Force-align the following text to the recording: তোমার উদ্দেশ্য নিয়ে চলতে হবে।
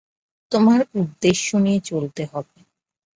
তোমার 0.51 0.79
উদ্দেশ্য 0.95 1.47
নিয়ে 1.57 1.79
চলতে 1.85 2.23
হবে। 2.25 2.57